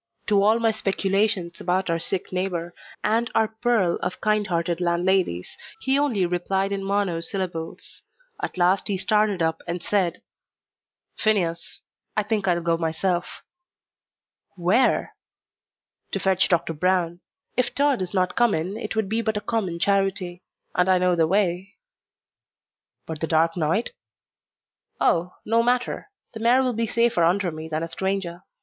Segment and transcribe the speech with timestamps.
[0.29, 5.55] To all my speculations about our sick neighbour, and our pearl of kind hearted landladies,
[5.81, 8.01] he only replied in monosyllables;
[8.41, 10.23] at last he started up and said,
[11.19, 11.81] "Phineas,
[12.17, 13.43] I think I'll go myself."
[14.55, 15.13] "Where?"
[16.13, 17.19] "To fetch Doctor Brown.
[17.55, 20.41] If Tod is not come in it would be but a common charity.
[20.73, 21.75] And I know the way."
[23.05, 23.91] "But the dark night?"
[24.99, 28.41] "Oh, no matter; the mare will be safer under me than a stranger.